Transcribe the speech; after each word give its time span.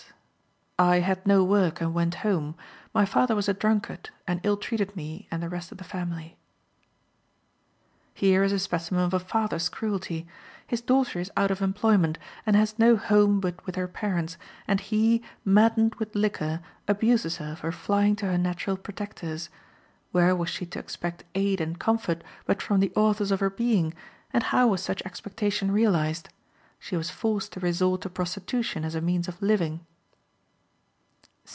"I 0.79 1.01
had 1.01 1.27
no 1.27 1.43
work, 1.43 1.79
and 1.79 1.93
went 1.93 2.15
home. 2.25 2.55
My 2.91 3.05
father 3.05 3.35
was 3.35 3.47
a 3.47 3.53
drunkard, 3.53 4.09
and 4.27 4.41
ill 4.43 4.57
treated 4.57 4.95
me 4.95 5.27
and 5.29 5.43
the 5.43 5.47
rest 5.49 5.71
of 5.71 5.77
the 5.77 5.83
family." 5.83 6.37
Here 8.15 8.41
is 8.41 8.51
a 8.51 8.57
specimen 8.57 9.03
of 9.03 9.13
a 9.13 9.19
father's 9.19 9.69
cruelty. 9.69 10.27
His 10.65 10.81
daughter 10.81 11.19
is 11.19 11.29
out 11.37 11.51
of 11.51 11.61
employment, 11.61 12.17
and 12.47 12.55
has 12.55 12.79
no 12.79 12.95
home 12.97 13.39
but 13.39 13.63
with 13.67 13.75
her 13.75 13.87
parents, 13.87 14.37
and 14.67 14.79
he, 14.79 15.21
maddened 15.45 15.93
with 15.95 16.15
liquor, 16.15 16.61
abuses 16.87 17.37
her 17.37 17.55
for 17.55 17.71
flying 17.71 18.15
to 18.15 18.25
her 18.25 18.37
natural 18.39 18.75
protectors. 18.77 19.49
Where 20.11 20.35
was 20.35 20.49
she 20.49 20.65
to 20.65 20.79
expect 20.79 21.23
aid 21.35 21.61
and 21.61 21.77
comfort 21.77 22.23
but 22.47 22.59
from 22.59 22.79
the 22.79 22.91
authors 22.95 23.29
of 23.29 23.39
her 23.39 23.51
being, 23.51 23.93
and 24.33 24.41
how 24.45 24.69
was 24.69 24.81
such 24.81 25.03
expectation 25.03 25.69
realized? 25.71 26.29
She 26.79 26.97
was 26.97 27.11
forced 27.11 27.53
to 27.53 27.59
resort 27.59 28.01
to 28.01 28.09
prostitution 28.09 28.83
as 28.83 28.95
a 28.95 29.01
means 29.01 29.27
of 29.27 29.39
living. 29.43 29.85